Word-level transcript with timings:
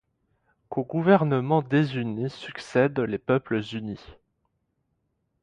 Qu'aux 0.67 0.83
gouvernements 0.83 1.61
désunis 1.61 2.31
succèdent 2.31 2.97
les 3.01 3.19
peuples 3.19 3.61
unis. 3.73 4.03